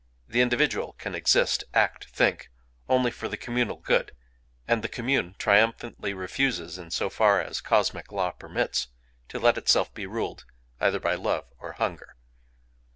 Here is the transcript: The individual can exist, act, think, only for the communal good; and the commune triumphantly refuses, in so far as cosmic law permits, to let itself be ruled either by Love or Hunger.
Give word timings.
The 0.27 0.41
individual 0.41 0.93
can 0.93 1.13
exist, 1.13 1.63
act, 1.75 2.05
think, 2.09 2.49
only 2.89 3.11
for 3.11 3.27
the 3.27 3.37
communal 3.37 3.75
good; 3.77 4.13
and 4.67 4.81
the 4.83 4.89
commune 4.89 5.35
triumphantly 5.37 6.11
refuses, 6.15 6.79
in 6.79 6.89
so 6.89 7.07
far 7.07 7.39
as 7.39 7.61
cosmic 7.61 8.11
law 8.11 8.31
permits, 8.31 8.87
to 9.27 9.37
let 9.37 9.59
itself 9.59 9.93
be 9.93 10.07
ruled 10.07 10.43
either 10.79 10.99
by 10.99 11.13
Love 11.13 11.45
or 11.59 11.73
Hunger. 11.73 12.15